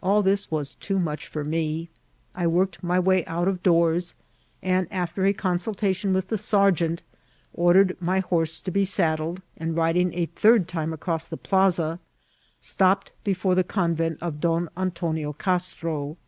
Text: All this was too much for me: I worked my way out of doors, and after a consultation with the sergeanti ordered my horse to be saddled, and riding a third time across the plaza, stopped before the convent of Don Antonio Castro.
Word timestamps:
All 0.00 0.22
this 0.22 0.48
was 0.48 0.76
too 0.76 1.00
much 1.00 1.26
for 1.26 1.44
me: 1.44 1.88
I 2.36 2.46
worked 2.46 2.84
my 2.84 3.00
way 3.00 3.24
out 3.26 3.48
of 3.48 3.64
doors, 3.64 4.14
and 4.62 4.86
after 4.92 5.26
a 5.26 5.32
consultation 5.32 6.12
with 6.12 6.28
the 6.28 6.36
sergeanti 6.38 7.00
ordered 7.52 7.96
my 8.00 8.20
horse 8.20 8.60
to 8.60 8.70
be 8.70 8.84
saddled, 8.84 9.42
and 9.56 9.74
riding 9.76 10.14
a 10.14 10.26
third 10.26 10.68
time 10.68 10.92
across 10.92 11.24
the 11.26 11.36
plaza, 11.36 11.98
stopped 12.60 13.10
before 13.24 13.56
the 13.56 13.64
convent 13.64 14.18
of 14.20 14.38
Don 14.40 14.68
Antonio 14.76 15.32
Castro. 15.32 16.16